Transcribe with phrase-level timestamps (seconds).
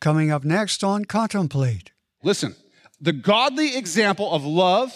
[0.00, 1.90] Coming up next on Contemplate.
[2.22, 2.54] Listen,
[3.00, 4.92] the godly example of love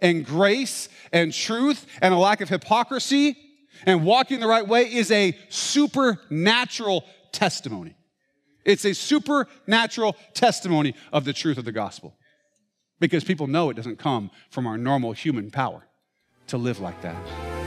[0.00, 3.36] and grace and truth and a lack of hypocrisy
[3.86, 7.96] and walking the right way is a supernatural testimony.
[8.64, 12.16] It's a supernatural testimony of the truth of the gospel
[13.00, 15.86] because people know it doesn't come from our normal human power
[16.48, 17.61] to live like that.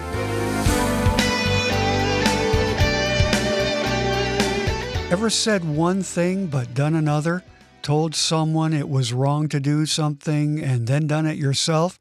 [5.12, 7.44] Ever said one thing but done another?
[7.84, 12.00] Told someone it was wrong to do something and then done it yourself?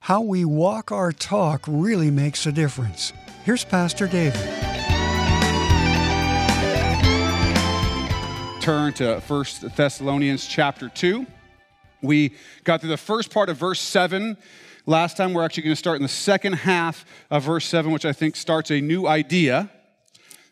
[0.00, 3.12] How we walk our talk really makes a difference.
[3.44, 4.40] Here's Pastor David.
[8.60, 9.44] Turn to 1
[9.76, 11.24] Thessalonians chapter 2.
[12.02, 14.36] We got through the first part of verse 7
[14.86, 15.34] last time.
[15.34, 18.34] We're actually going to start in the second half of verse 7, which I think
[18.34, 19.70] starts a new idea.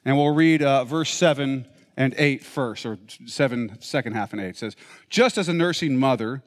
[0.04, 4.48] And we'll read uh, verse 7 and 8 first, or 7, second half and 8.
[4.48, 4.76] It says,
[5.10, 6.42] Just as a nursing mother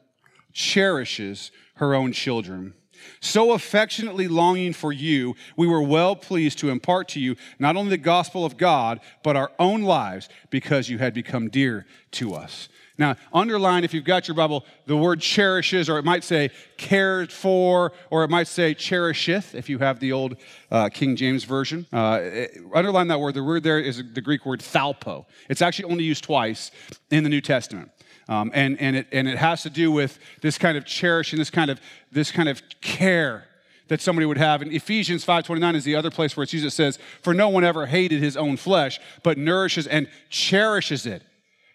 [0.52, 2.74] cherishes her own children,
[3.20, 7.90] so affectionately longing for you, we were well pleased to impart to you not only
[7.90, 12.68] the gospel of God, but our own lives, because you had become dear to us.
[12.98, 17.30] Now, underline if you've got your Bible the word cherishes, or it might say cared
[17.30, 20.36] for, or it might say cherisheth if you have the old
[20.70, 21.86] uh, King James Version.
[21.92, 23.34] Uh, it, underline that word.
[23.34, 25.26] The word there is the Greek word thalpo.
[25.48, 26.70] It's actually only used twice
[27.10, 27.90] in the New Testament.
[28.28, 31.50] Um, and, and, it, and it has to do with this kind of cherishing, this
[31.50, 31.80] kind of,
[32.10, 33.46] this kind of care
[33.88, 34.62] that somebody would have.
[34.62, 36.66] And Ephesians 5.29 is the other place where it's used.
[36.66, 41.22] It says, For no one ever hated his own flesh, but nourishes and cherishes it,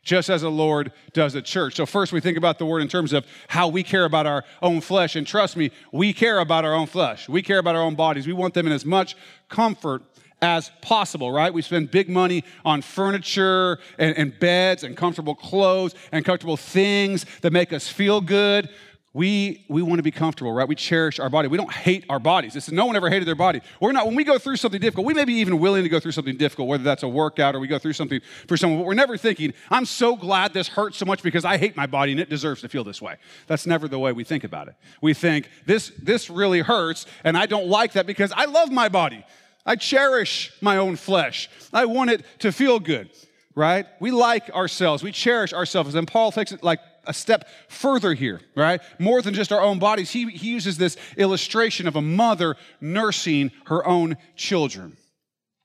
[0.04, 1.76] just as the Lord does the church.
[1.76, 4.44] So first we think about the word in terms of how we care about our
[4.62, 5.16] own flesh.
[5.16, 7.30] And trust me, we care about our own flesh.
[7.30, 8.26] We care about our own bodies.
[8.26, 9.16] We want them in as much
[9.50, 10.04] comfort
[10.42, 11.54] as possible, right?
[11.54, 17.28] We spend big money on furniture and, and, beds and comfortable clothes and comfortable things
[17.42, 18.70] that make us feel good.
[19.14, 20.66] We, we want to be comfortable, right?
[20.66, 21.50] We cherish our body.
[21.50, 22.54] We don't hate our bodies.
[22.54, 23.60] This is no one ever hated their body.
[23.82, 25.99] We're not, when we go through something difficult, we may be even willing to go
[25.99, 28.86] through something difficult, whether that's a workout or we go through something for someone, but
[28.86, 32.14] we're never thinking, I'm so glad this hurts so much because I hate my body
[32.14, 33.17] and it deserves to feel this way.
[33.48, 34.76] That's never the way we think about it.
[35.02, 38.88] We think, this, this really hurts and I don't like that because I love my
[38.88, 39.26] body.
[39.66, 41.49] I cherish my own flesh.
[41.73, 43.10] I want it to feel good,
[43.55, 43.88] right?
[43.99, 45.04] We like ourselves.
[45.04, 45.95] We cherish ourselves.
[45.95, 48.82] And Paul takes it like a step further here, right?
[49.00, 50.12] More than just our own bodies.
[50.12, 54.98] He, he uses this illustration of a mother nursing her own children.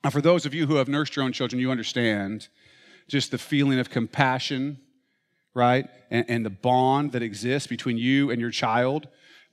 [0.02, 2.48] Now, for those of you who have nursed your own children, you understand
[3.08, 4.78] just the feeling of compassion,
[5.54, 5.88] right?
[6.10, 9.08] And, and the bond that exists between you and your child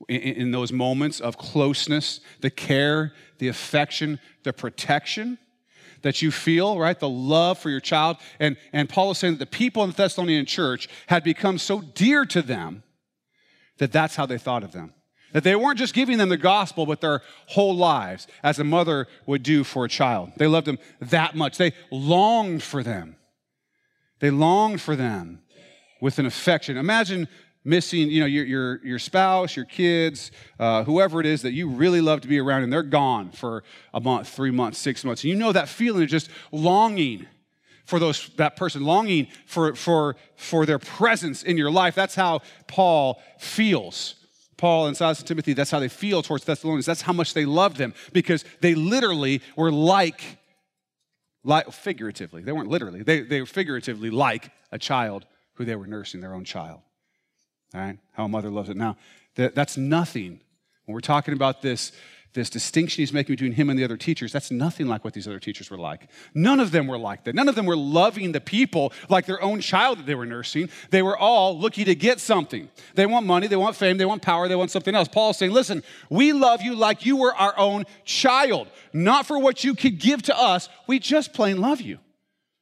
[0.08, 5.38] in, in those moments of closeness, the care, the affection, the protection
[6.04, 7.00] that you feel, right?
[7.00, 8.18] The love for your child.
[8.40, 11.82] And, and Paul is saying that the people in the Thessalonian church had become so
[11.82, 12.84] dear to them
[13.80, 14.94] that that's how they thought of them.
[15.32, 19.08] That they weren't just giving them the gospel, but their whole lives, as a mother
[19.26, 20.32] would do for a child.
[20.38, 21.58] They loved them that much.
[21.58, 23.16] They longed for them.
[24.20, 25.42] They longed for them
[26.00, 26.78] with an affection.
[26.78, 27.28] Imagine
[27.64, 31.70] missing, you know, your, your, your spouse, your kids, uh, whoever it is that you
[31.70, 33.64] really love to be around, and they're gone for
[33.94, 35.24] a month, three months, six months.
[35.24, 37.26] And you know that feeling of just longing
[37.86, 41.96] for those, that person, longing for, for, for their presence in your life.
[41.96, 44.16] That's how Paul feels.
[44.58, 46.86] Paul and Silas and Timothy, that's how they feel towards Thessalonians.
[46.86, 50.22] That's how much they loved them because they literally were like,
[51.44, 55.26] like figuratively, they weren't literally, they, they were figuratively like a child
[55.56, 56.80] who they were nursing, their own child.
[57.74, 57.98] All right?
[58.12, 58.78] How a mother loves it.
[58.78, 58.98] Now,
[59.36, 60.40] that, that's nothing.
[60.86, 61.92] When we're talking about this,
[62.34, 65.28] this distinction he's making between him and the other teachers, that's nothing like what these
[65.28, 66.10] other teachers were like.
[66.34, 67.36] None of them were like that.
[67.36, 70.70] None of them were loving the people like their own child that they were nursing.
[70.90, 72.70] They were all looking to get something.
[72.96, 75.08] They want money, they want fame, they want power, they want something else.
[75.08, 79.64] Paul's saying, listen, we love you like you were our own child, not for what
[79.64, 80.70] you could give to us.
[80.88, 82.00] We just plain love you.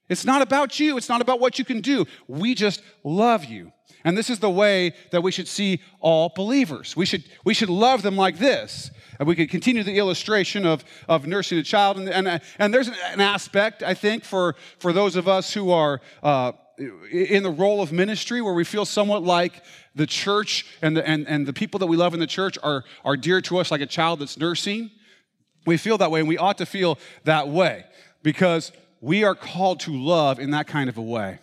[0.09, 2.05] It's not about you, it's not about what you can do.
[2.27, 3.71] We just love you.
[4.03, 6.95] And this is the way that we should see all believers.
[6.95, 8.91] We should, we should love them like this.
[9.19, 11.99] And we could continue the illustration of, of nursing a child.
[11.99, 16.01] And, and, and there's an aspect, I think, for, for those of us who are
[16.23, 16.53] uh,
[17.11, 19.63] in the role of ministry where we feel somewhat like
[19.93, 22.83] the church and the, and, and the people that we love in the church are,
[23.05, 24.89] are dear to us like a child that's nursing.
[25.65, 27.85] We feel that way, and we ought to feel that way
[28.23, 31.39] because we are called to love in that kind of a way.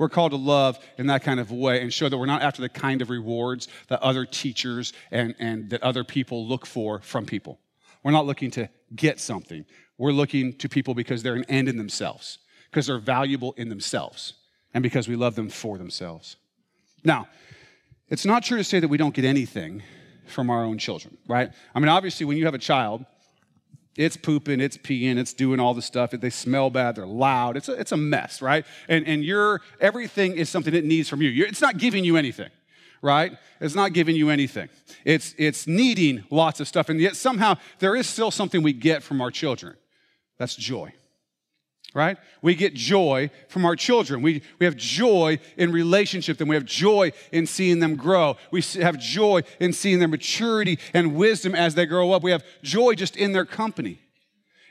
[0.00, 2.62] We're called to love in that kind of way and show that we're not after
[2.62, 7.26] the kind of rewards that other teachers and, and that other people look for from
[7.26, 7.60] people.
[8.02, 9.66] We're not looking to get something.
[9.98, 12.38] We're looking to people because they're an end in themselves,
[12.70, 14.32] because they're valuable in themselves.
[14.72, 16.36] and because we love them for themselves.
[17.04, 17.28] Now,
[18.08, 19.82] it's not true to say that we don't get anything
[20.26, 21.50] from our own children, right?
[21.74, 23.04] I mean, obviously, when you have a child,
[23.96, 26.12] it's pooping, it's peeing, it's doing all the stuff.
[26.12, 27.56] They smell bad, they're loud.
[27.56, 28.64] It's a, it's a mess, right?
[28.88, 31.44] And, and your everything is something it needs from you.
[31.44, 32.50] It's not giving you anything,
[33.02, 33.32] right?
[33.60, 34.68] It's not giving you anything.
[35.04, 36.88] It's, it's needing lots of stuff.
[36.88, 39.76] And yet somehow there is still something we get from our children.
[40.38, 40.92] That's joy
[41.94, 42.16] right?
[42.42, 44.22] We get joy from our children.
[44.22, 46.48] We, we have joy in relationship them.
[46.48, 48.36] We have joy in seeing them grow.
[48.50, 52.22] We have joy in seeing their maturity and wisdom as they grow up.
[52.22, 53.98] We have joy just in their company.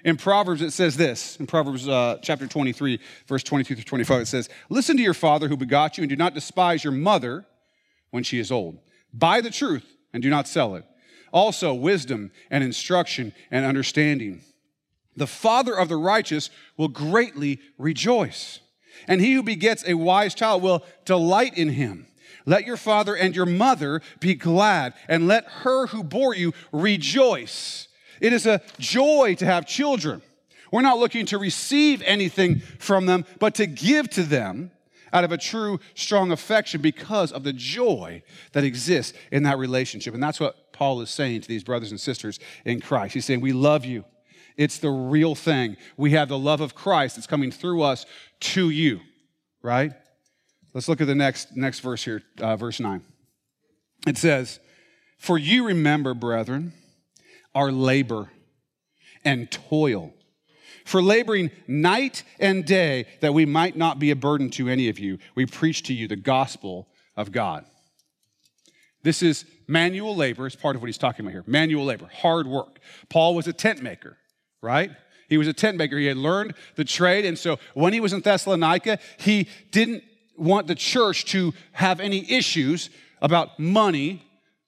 [0.06, 4.25] In Proverbs, it says this in Proverbs uh, chapter 23, verse 22 through 25, it
[4.27, 7.45] says, Listen to your father who begot you, and do not despise your mother
[8.12, 8.80] when she is old.
[9.13, 10.86] Buy the truth and do not sell it.
[11.33, 14.42] Also, wisdom and instruction and understanding
[15.19, 18.60] the father of the righteous will greatly rejoice.
[19.07, 22.07] And he who begets a wise child will delight in him.
[22.45, 27.88] Let your father and your mother be glad, and let her who bore you rejoice.
[28.19, 30.21] It is a joy to have children.
[30.71, 34.71] We're not looking to receive anything from them, but to give to them
[35.12, 38.21] out of a true, strong affection because of the joy
[38.54, 40.13] that exists in that relationship.
[40.13, 43.13] And that's what Paul is saying to these brothers and sisters in Christ.
[43.13, 44.06] He's saying, We love you.
[44.59, 45.77] It's the real thing.
[45.95, 48.06] We have the love of Christ that's coming through us
[48.41, 49.00] to you,
[49.61, 49.94] right?
[50.73, 53.01] Let's look at the next, next verse here, uh, verse 9.
[54.06, 54.59] It says,
[55.17, 56.73] For you remember, brethren,
[57.56, 58.31] our labor
[59.23, 60.13] and toil,
[60.83, 65.00] for laboring night and day that we might not be a burden to any of
[65.00, 65.19] you.
[65.35, 67.63] We preach to you the gospel of God.
[69.03, 71.45] This is manual labor, is part of what he's talking about here.
[71.47, 72.79] Manual labor, hard work.
[73.07, 74.17] Paul was a tent maker
[74.61, 74.91] right?
[75.27, 75.97] He was a tent maker.
[75.97, 77.25] He had learned the trade.
[77.25, 80.03] And so when he was in Thessalonica, he didn't
[80.38, 82.89] want the church to have any issues
[83.21, 84.23] about money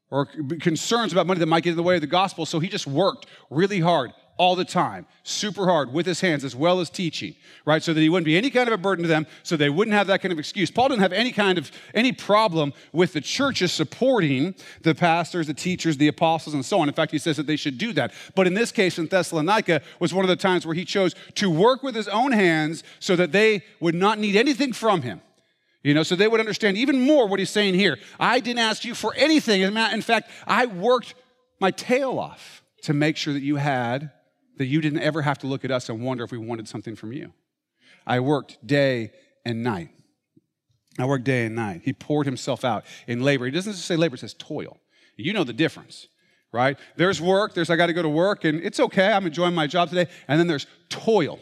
[0.10, 2.46] or concerns about money that might get in the way of the gospel.
[2.46, 6.56] So he just worked really hard all the time, super hard with his hands as
[6.56, 7.36] well as teaching,
[7.66, 7.84] right?
[7.84, 9.96] So that he wouldn't be any kind of a burden to them, so they wouldn't
[9.96, 10.72] have that kind of excuse.
[10.72, 15.54] Paul didn't have any kind of any problem with the churches supporting the pastors, the
[15.54, 16.88] teachers, the apostles, and so on.
[16.88, 18.14] In fact, he says that they should do that.
[18.36, 21.50] But in this case, in Thessalonica, was one of the times where he chose to
[21.50, 25.22] work with his own hands so that they would not need anything from him.
[25.84, 27.98] You know, so they would understand even more what he's saying here.
[28.20, 29.62] I didn't ask you for anything.
[29.62, 31.16] In fact, I worked
[31.60, 34.12] my tail off to make sure that you had
[34.62, 36.96] that you didn't ever have to look at us and wonder if we wanted something
[36.96, 37.34] from you.
[38.06, 39.12] I worked day
[39.44, 39.90] and night.
[41.00, 41.82] I worked day and night.
[41.84, 43.46] He poured himself out in labor.
[43.46, 44.78] He doesn't just say labor, it says toil.
[45.18, 46.08] You know the difference,
[46.52, 46.78] right?
[46.96, 49.66] There's work, there's I got to go to work, and it's okay, I'm enjoying my
[49.66, 50.06] job today.
[50.28, 51.40] And then there's toil.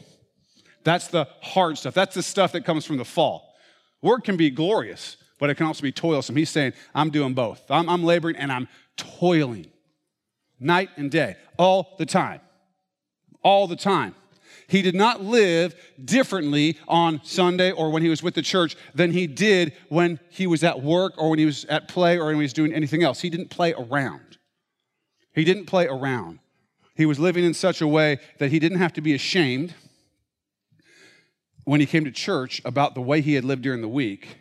[0.85, 1.93] That's the hard stuff.
[1.93, 3.53] That's the stuff that comes from the fall.
[4.01, 6.37] Work can be glorious, but it can also be toilsome.
[6.37, 7.69] He's saying, I'm doing both.
[7.69, 9.67] I'm, I'm laboring and I'm toiling
[10.57, 12.39] night and day, all the time
[13.43, 14.15] all the time.
[14.69, 19.11] He did not live differently on Sunday or when he was with the church than
[19.11, 22.35] he did when he was at work or when he was at play or when
[22.35, 23.19] he was doing anything else.
[23.21, 24.37] He didn't play around.
[25.33, 26.37] He didn't play around.
[26.95, 29.73] He was living in such a way that he didn't have to be ashamed
[31.63, 34.37] when he came to church about the way he had lived during the week.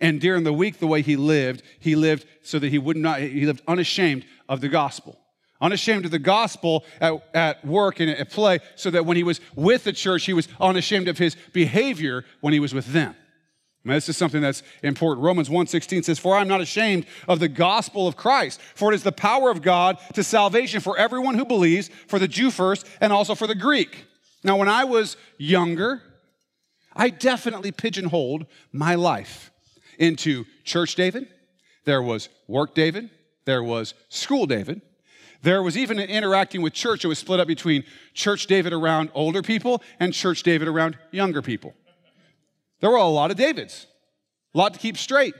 [0.00, 3.18] And during the week, the way he lived, he lived so that he would not,
[3.18, 5.18] he lived unashamed of the gospel
[5.60, 9.40] unashamed of the gospel at, at work and at play, so that when he was
[9.54, 13.14] with the church, he was unashamed of his behavior when he was with them.
[13.84, 15.24] This is something that's important.
[15.24, 18.96] Romans 1:16 says, "For I am not ashamed of the gospel of Christ, for it
[18.96, 22.86] is the power of God to salvation for everyone who believes, for the Jew first,
[23.00, 24.06] and also for the Greek."
[24.42, 26.02] Now, when I was younger,
[26.94, 29.52] I definitely pigeonholed my life
[29.98, 31.28] into church David,
[31.84, 33.10] there was work David,
[33.44, 34.82] there was school David,
[35.46, 37.04] there was even an interacting with church.
[37.04, 37.84] It was split up between
[38.14, 41.72] church David around older people and church David around younger people.
[42.80, 43.86] There were a lot of Davids,
[44.56, 45.34] a lot to keep straight.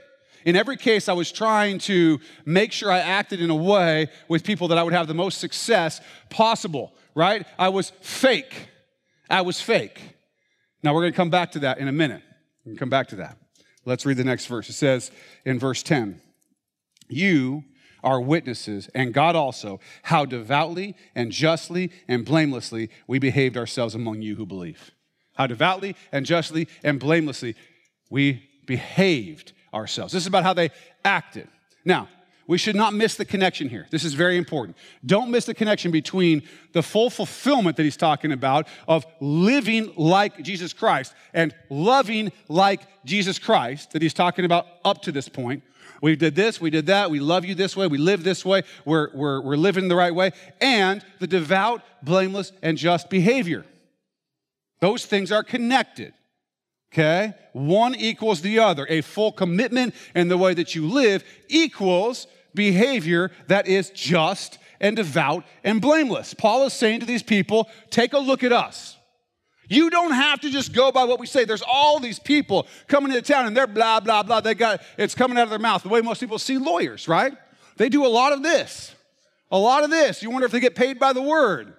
[0.45, 4.45] In every case, I was trying to make sure I acted in a way with
[4.45, 5.99] people that I would have the most success
[6.29, 7.45] possible, right?
[7.59, 8.69] I was fake.
[9.29, 10.15] I was fake.
[10.83, 12.21] Now, we're going to come back to that in a minute.
[12.65, 13.37] To come back to that.
[13.83, 14.69] Let's read the next verse.
[14.69, 15.11] It says
[15.43, 16.21] in verse 10
[17.09, 17.65] You
[18.07, 24.21] are witnesses, and God also, how devoutly and justly and blamelessly we behaved ourselves among
[24.21, 24.91] you who believe.
[25.35, 27.55] How devoutly and justly and blamelessly
[28.09, 30.13] we behaved ourselves.
[30.13, 30.69] This is about how they
[31.03, 31.49] acted.
[31.83, 32.07] Now,
[32.47, 33.87] We should not miss the connection here.
[33.91, 34.77] This is very important.
[35.05, 40.41] Don't miss the connection between the full fulfillment that he's talking about of living like
[40.41, 45.61] Jesus Christ and loving like Jesus Christ that he's talking about up to this point.
[46.01, 48.63] We did this, we did that, we love you this way, we live this way,
[48.85, 53.65] we're, we're, we're living the right way, and the devout, blameless, and just behavior.
[54.79, 56.13] Those things are connected.
[56.93, 57.33] Okay?
[57.53, 58.85] One equals the other.
[58.89, 62.27] A full commitment in the way that you live equals
[62.57, 66.33] behavior that is just and devout and blameless.
[66.33, 68.97] Paul is saying to these people, take a look at us.
[69.69, 71.45] You don't have to just go by what we say.
[71.45, 74.39] There's all these people coming into town and they're blah, blah, blah.
[74.41, 75.83] They got it's coming out of their mouth.
[75.83, 77.33] The way most people see lawyers, right?
[77.77, 78.93] They do a lot of this.
[79.51, 80.23] A lot of this.
[80.23, 81.73] You wonder if they get paid by the word.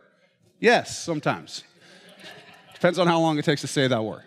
[0.61, 1.65] Yes, sometimes.
[2.75, 4.23] Depends on how long it takes to say that word.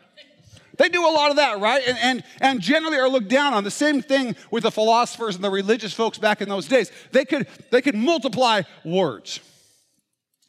[0.81, 1.87] They do a lot of that, right?
[1.87, 3.63] And, and, and generally are looked down on.
[3.63, 6.91] The same thing with the philosophers and the religious folks back in those days.
[7.11, 9.41] They could, they could multiply words.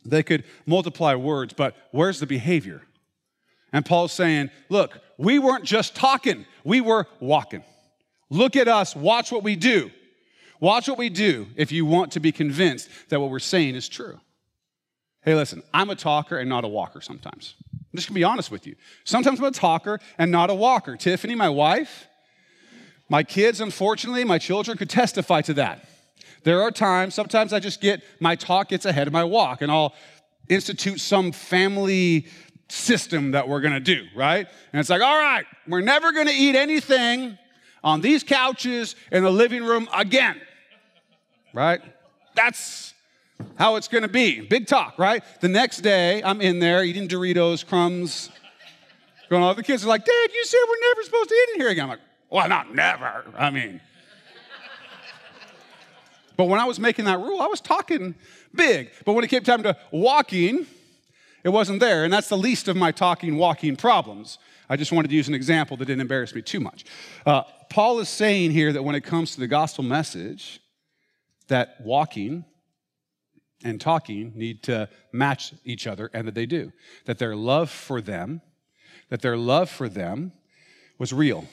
[0.06, 2.80] They could multiply words, but where's the behavior?
[3.74, 7.62] And Paul's saying, look, we weren't just talking, we were walking.
[8.30, 9.90] Look at us, watch what we do.
[10.60, 13.86] Watch what we do if you want to be convinced that what we're saying is
[13.86, 14.18] true.
[15.20, 17.54] Hey, listen, I'm a talker and not a walker sometimes.
[17.92, 18.75] I'm just gonna be honest with you.
[19.04, 20.96] Sometimes I'm a talker and not a walker.
[20.96, 22.08] Tiffany, my wife,
[23.08, 25.87] my kids, unfortunately, my children could testify to that.
[26.44, 29.70] There are times, sometimes I just get, my talk gets ahead of my walk, and
[29.70, 29.94] I'll
[30.49, 32.26] institute some family
[32.68, 34.46] system that we're gonna do, right?
[34.72, 37.37] And it's like, all right, we're never gonna eat anything
[37.84, 40.40] on these couches in the living room again,
[41.52, 41.82] right?
[42.34, 42.94] That's
[43.56, 44.40] how it's going to be.
[44.40, 45.22] Big talk, right?
[45.40, 48.30] The next day, I'm in there eating Doritos, crumbs,
[49.28, 51.61] going, all the kids are like, Dad, you said we're never supposed to eat in
[51.61, 51.84] here again.
[51.84, 53.25] I'm like, well, not never.
[53.37, 53.80] I mean,
[56.37, 58.14] but when I was making that rule, I was talking
[58.54, 58.90] big.
[59.04, 60.66] But when it came time to walking,
[61.44, 62.04] it wasn't there.
[62.04, 64.38] And that's the least of my talking, walking problems.
[64.68, 66.84] I just wanted to use an example that didn't embarrass me too much.
[67.26, 70.61] Uh, Paul is saying here that when it comes to the gospel message,
[71.49, 72.44] that walking
[73.64, 76.73] and talking need to match each other, and that they do.
[77.07, 78.40] That their love for them,
[79.09, 80.33] that their love for them
[80.99, 81.47] was real,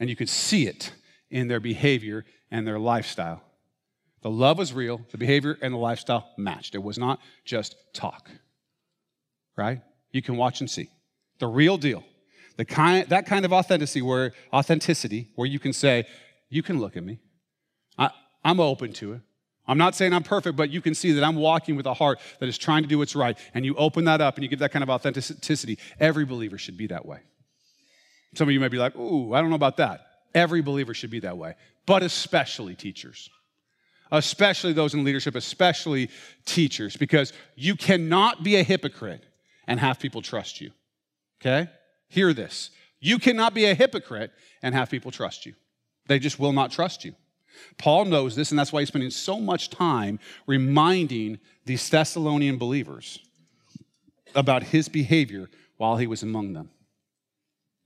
[0.00, 0.92] and you could see it
[1.30, 3.42] in their behavior and their lifestyle.
[4.22, 6.74] The love was real, the behavior and the lifestyle matched.
[6.74, 8.30] It was not just talk,
[9.56, 9.80] right?
[10.12, 10.88] You can watch and see.
[11.38, 12.04] The real deal.
[12.56, 16.06] The kind, that kind of authenticity where authenticity where you can say,
[16.50, 17.18] you can look at me.
[17.98, 18.10] I,
[18.44, 19.20] I'm open to it.
[19.66, 22.18] I'm not saying I'm perfect, but you can see that I'm walking with a heart
[22.40, 23.38] that is trying to do what's right.
[23.54, 25.78] And you open that up and you give that kind of authenticity.
[26.00, 27.20] Every believer should be that way.
[28.34, 30.06] Some of you may be like, ooh, I don't know about that.
[30.34, 31.54] Every believer should be that way,
[31.86, 33.28] but especially teachers.
[34.10, 36.10] Especially those in leadership, especially
[36.44, 39.24] teachers, because you cannot be a hypocrite
[39.66, 40.70] and have people trust you.
[41.40, 41.70] Okay?
[42.08, 42.70] Hear this.
[43.00, 45.54] You cannot be a hypocrite and have people trust you.
[46.08, 47.14] They just will not trust you.
[47.78, 53.18] Paul knows this, and that's why he's spending so much time reminding these Thessalonian believers
[54.34, 56.70] about his behavior while he was among them.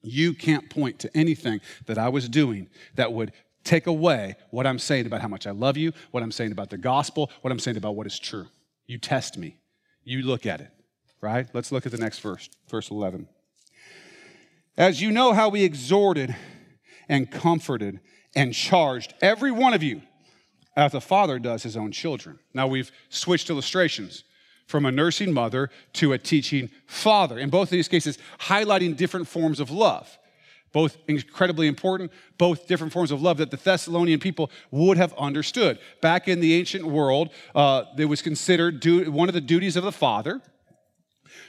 [0.02, 3.32] You can't point to anything that I was doing that would
[3.64, 6.70] take away what I'm saying about how much I love you, what I'm saying about
[6.70, 8.46] the gospel, what I'm saying about what is true.
[8.87, 9.56] You test me,
[10.04, 10.70] you look at it,
[11.20, 11.49] right?
[11.52, 13.28] Let's look at the next verse, verse 11.
[14.76, 16.37] As you know how we exhorted
[17.08, 18.00] and comforted
[18.37, 20.02] and charged every one of you
[20.76, 22.38] as a father does his own children.
[22.52, 24.25] Now we've switched illustrations
[24.66, 27.38] from a nursing mother to a teaching father.
[27.38, 30.19] In both of these cases, highlighting different forms of love.
[30.73, 35.78] Both incredibly important, both different forms of love that the Thessalonian people would have understood.
[36.02, 39.85] Back in the ancient world, uh, it was considered do, one of the duties of
[39.85, 40.43] the father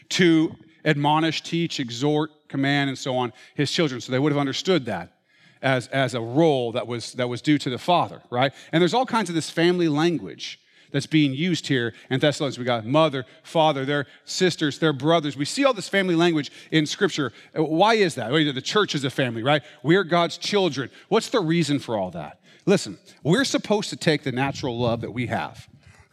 [0.09, 3.99] to admonish, teach, exhort, command, and so on his children.
[3.99, 5.16] So they would have understood that
[5.61, 8.53] as, as a role that was, that was due to the father, right?
[8.71, 10.59] And there's all kinds of this family language
[10.91, 12.57] that's being used here in Thessalonians.
[12.57, 15.35] We got mother, father, their sisters, their brothers.
[15.35, 17.33] We see all this family language in Scripture.
[17.57, 18.31] Uh, why is that?
[18.31, 19.61] The church is a family, right?
[19.83, 20.89] We're God's children.
[21.09, 22.39] What's the reason for all that?
[22.65, 25.67] Listen, we're supposed to take the natural love that we have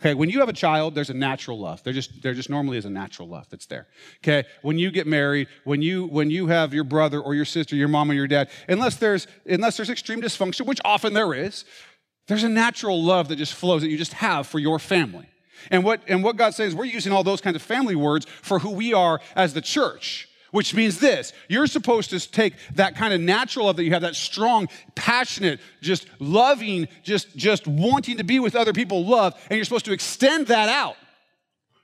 [0.05, 1.83] Okay, when you have a child, there's a natural love.
[1.83, 3.87] There just there just normally is a natural love that's there.
[4.23, 7.75] Okay, when you get married, when you when you have your brother or your sister,
[7.75, 11.65] your mom or your dad, unless there's unless there's extreme dysfunction, which often there is,
[12.29, 15.27] there's a natural love that just flows that you just have for your family.
[15.71, 18.59] And what and what God says, we're using all those kinds of family words for
[18.59, 20.29] who we are as the church.
[20.55, 24.03] Which means this you're supposed to take that kind of natural love that you have
[24.03, 29.57] that strong passionate just loving just just wanting to be with other people love and
[29.57, 30.95] you're supposed to extend that out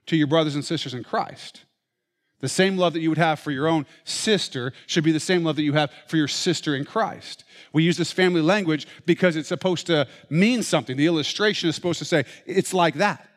[0.07, 1.65] to your brothers and sisters in christ.
[2.39, 5.43] The same love that you would have for your own sister should be the same
[5.43, 7.43] love that you have for your sister in christ.
[7.73, 10.97] We use this family language because it's supposed to mean something.
[10.97, 13.29] The illustration is supposed to say it's like that.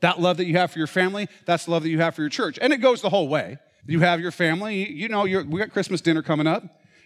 [0.00, 2.20] That love that you have for your family that's the love that you have for
[2.20, 2.58] your church.
[2.60, 4.90] And it goes the whole way you have your family.
[4.90, 6.64] You know, we got Christmas dinner coming up.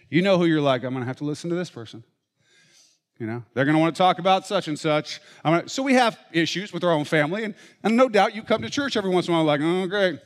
[0.09, 2.03] You know who you're like, I'm going to have to listen to this person.
[3.17, 5.21] You know, they're going to want to talk about such and such.
[5.43, 7.43] Gonna, so we have issues with our own family.
[7.43, 9.85] And, and no doubt you come to church every once in a while like, oh,
[9.87, 10.19] great.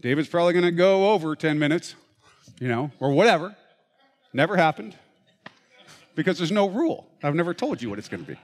[0.00, 1.94] David's probably going to go over 10 minutes,
[2.60, 3.54] you know, or whatever.
[4.32, 4.96] Never happened
[6.16, 7.06] because there's no rule.
[7.22, 8.38] I've never told you what it's going to be.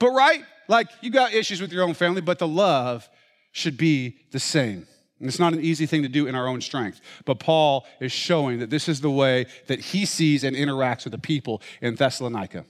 [0.00, 0.42] But, right?
[0.66, 3.08] Like, you got issues with your own family, but the love
[3.52, 4.86] should be the same.
[5.20, 7.00] And it's not an easy thing to do in our own strength.
[7.26, 11.12] But Paul is showing that this is the way that he sees and interacts with
[11.12, 12.64] the people in Thessalonica.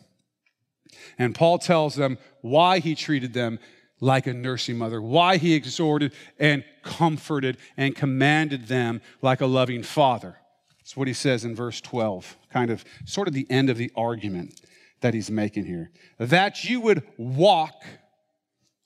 [1.16, 3.60] And Paul tells them why he treated them
[4.00, 9.82] like a nursing mother, why he exhorted and comforted and commanded them like a loving
[9.82, 10.36] father.
[10.78, 13.92] That's what he says in verse 12, kind of sort of the end of the
[13.94, 14.60] argument
[15.02, 15.90] that he's making here.
[16.18, 17.84] That you would walk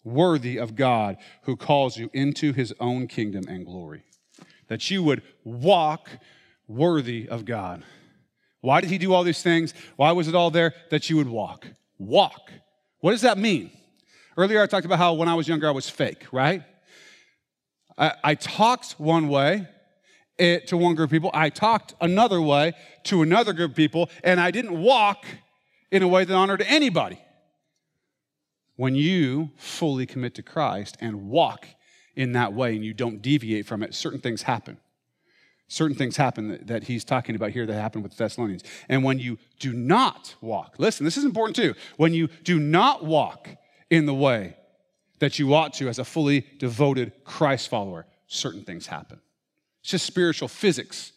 [0.05, 4.05] worthy of God who calls you into his own kingdom and glory.
[4.69, 6.09] That you would walk
[6.69, 7.83] worthy of God.
[8.61, 9.75] Why did he do all these things?
[9.97, 10.75] Why was it all there?
[10.91, 11.67] That you would walk.
[11.99, 12.51] Walk.
[13.01, 13.71] What does that mean?
[14.37, 16.63] Earlier, I talked about how when I was younger, I was fake, right?
[17.97, 19.69] I, I talked one way
[20.39, 22.73] it, to one group of people, I talked another way
[23.05, 25.25] to another group of people, and I didn't walk
[25.91, 27.21] in a way that honored anybody.
[28.77, 31.67] When you fully commit to Christ and walk
[32.17, 34.79] in that way and you don't deviate from it, certain things happen.
[35.69, 38.65] Certain things happen that, that he's talking about here that happened with the Thessalonians.
[38.89, 41.75] And when you do not walk, listen, this is important too.
[41.97, 43.49] When you do not walk
[43.91, 44.57] in the way
[45.21, 49.21] that you ought to as a fully devoted Christ follower, certain things happen.
[49.81, 51.13] It's just spiritual physics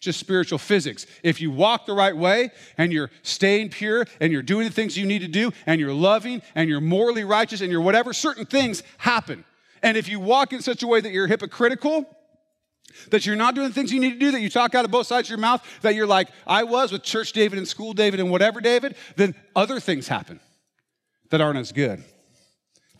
[0.00, 1.06] just spiritual physics.
[1.22, 4.96] If you walk the right way and you're staying pure and you're doing the things
[4.96, 8.46] you need to do and you're loving and you're morally righteous and you're whatever, certain
[8.46, 9.44] things happen.
[9.82, 12.06] And if you walk in such a way that you're hypocritical,
[13.10, 14.90] that you're not doing the things you need to do, that you talk out of
[14.90, 17.92] both sides of your mouth, that you're like, I was with church David and school
[17.92, 20.40] David and whatever David, then other things happen
[21.28, 22.02] that aren't as good.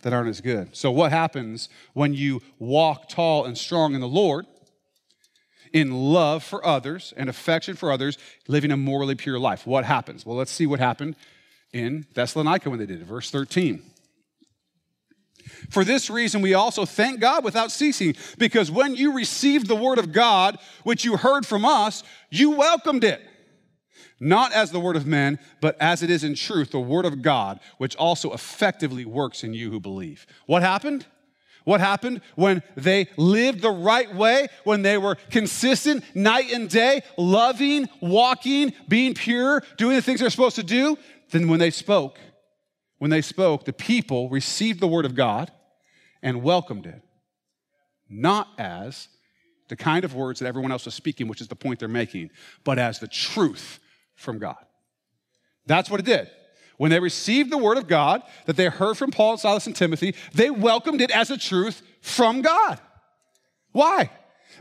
[0.03, 0.75] That aren't as good.
[0.75, 4.47] So, what happens when you walk tall and strong in the Lord?
[5.73, 9.65] In love for others and affection for others, living a morally pure life.
[9.65, 10.25] What happens?
[10.25, 11.15] Well, let's see what happened
[11.73, 13.05] in Thessalonica when they did it.
[13.05, 13.81] Verse 13.
[15.69, 19.97] For this reason, we also thank God without ceasing, because when you received the word
[19.97, 23.21] of God, which you heard from us, you welcomed it.
[24.19, 27.21] Not as the word of men, but as it is in truth, the word of
[27.21, 30.27] God, which also effectively works in you who believe.
[30.45, 31.07] What happened?
[31.63, 37.01] What happened when they lived the right way, when they were consistent night and day,
[37.17, 40.97] loving, walking, being pure, doing the things they're supposed to do?
[41.29, 42.17] Then when they spoke,
[42.97, 45.51] when they spoke, the people received the word of God
[46.21, 47.01] and welcomed it.
[48.09, 49.07] Not as
[49.69, 52.29] the kind of words that everyone else was speaking, which is the point they're making,
[52.63, 53.79] but as the truth
[54.15, 54.57] from God.
[55.65, 56.29] That's what it did.
[56.81, 60.15] When they received the word of God that they heard from Paul, Silas, and Timothy,
[60.33, 62.79] they welcomed it as a truth from God.
[63.71, 64.09] Why?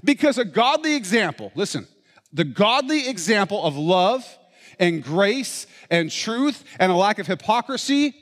[0.04, 1.88] Because a godly example, listen,
[2.30, 4.22] the godly example of love
[4.78, 8.14] and grace and truth and a lack of hypocrisy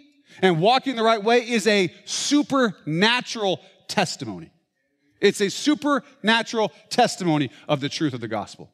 [0.42, 4.52] and walking the right way is a supernatural testimony.
[5.20, 8.70] It's a supernatural testimony of the truth of the gospel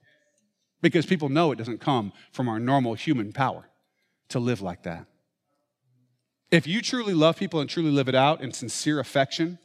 [0.82, 3.70] because people know it doesn't come from our normal human power
[4.28, 5.06] to live like that.
[6.54, 9.58] If you truly love people and truly live it out in sincere affection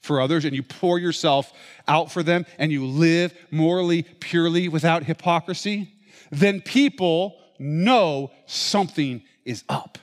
[0.00, 1.52] for others, and you pour yourself
[1.88, 5.92] out for them, and you live morally, purely, without hypocrisy,
[6.30, 9.98] then people know something is up.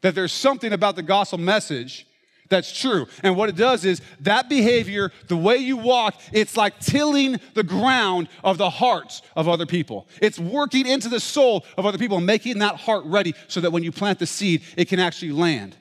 [0.00, 2.06] That there's something about the gospel message
[2.50, 3.06] that's true.
[3.22, 7.62] And what it does is that behavior, the way you walk, it's like tilling the
[7.62, 10.08] ground of the hearts of other people.
[10.20, 13.70] It's working into the soul of other people and making that heart ready so that
[13.70, 15.76] when you plant the seed, it can actually land.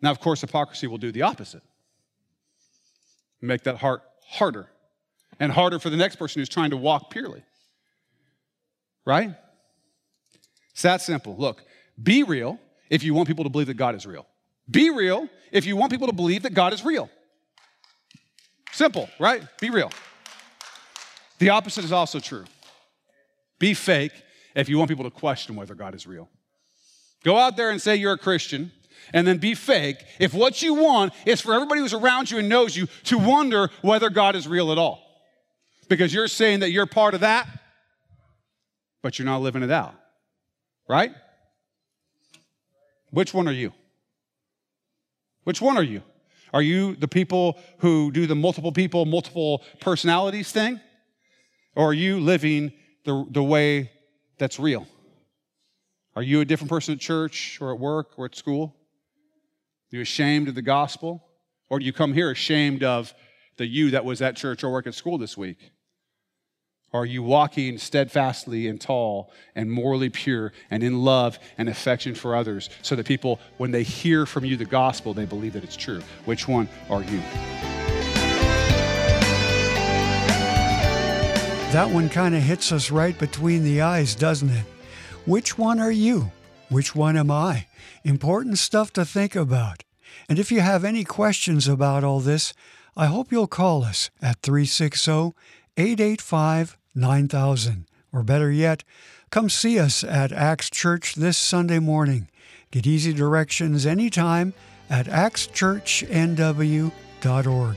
[0.00, 1.62] Now, of course, hypocrisy will do the opposite
[3.42, 4.66] make that heart harder
[5.38, 7.44] and harder for the next person who's trying to walk purely.
[9.04, 9.34] Right?
[10.72, 11.36] It's that simple.
[11.36, 11.62] Look,
[12.02, 12.58] be real
[12.90, 14.26] if you want people to believe that God is real.
[14.70, 17.08] Be real if you want people to believe that God is real.
[18.72, 19.42] Simple, right?
[19.60, 19.90] Be real.
[21.38, 22.44] The opposite is also true.
[23.58, 24.12] Be fake
[24.54, 26.28] if you want people to question whether God is real.
[27.24, 28.72] Go out there and say you're a Christian,
[29.12, 32.48] and then be fake if what you want is for everybody who's around you and
[32.48, 35.02] knows you to wonder whether God is real at all.
[35.88, 37.46] Because you're saying that you're part of that,
[39.02, 39.94] but you're not living it out.
[40.88, 41.12] Right?
[43.10, 43.72] Which one are you?
[45.46, 46.02] Which one are you?
[46.52, 50.80] Are you the people who do the multiple people, multiple personalities thing?
[51.76, 52.72] Or are you living
[53.04, 53.92] the, the way
[54.38, 54.88] that's real?
[56.16, 58.74] Are you a different person at church or at work or at school?
[59.92, 61.24] Are you ashamed of the gospel?
[61.70, 63.14] Or do you come here ashamed of
[63.56, 65.70] the you that was at church or work at school this week?
[66.96, 72.34] Are you walking steadfastly and tall and morally pure and in love and affection for
[72.34, 75.76] others so that people, when they hear from you the gospel, they believe that it's
[75.76, 76.00] true?
[76.24, 77.18] Which one are you?
[81.74, 84.64] That one kind of hits us right between the eyes, doesn't it?
[85.26, 86.32] Which one are you?
[86.70, 87.66] Which one am I?
[88.04, 89.84] Important stuff to think about.
[90.30, 92.54] And if you have any questions about all this,
[92.96, 95.34] I hope you'll call us at 360
[95.76, 97.86] 885 9000.
[98.12, 98.82] Or better yet,
[99.30, 102.28] come see us at Axe Church this Sunday morning.
[102.70, 104.54] Get easy directions anytime
[104.88, 107.76] at axchurchnw.org.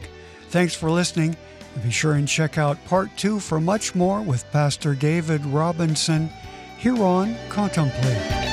[0.50, 1.36] Thanks for listening.
[1.76, 6.30] And be sure and check out part two for much more with Pastor David Robinson
[6.78, 8.49] here on Contemplate.